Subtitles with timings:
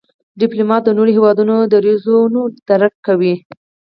[0.39, 3.35] ډيپلومات د نورو هېوادونو دریځونه درک کوي.